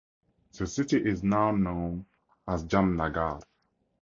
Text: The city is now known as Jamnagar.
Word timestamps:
The 0.57 0.65
city 0.65 0.97
is 0.97 1.21
now 1.21 1.51
known 1.51 2.07
as 2.47 2.65
Jamnagar. 2.65 3.43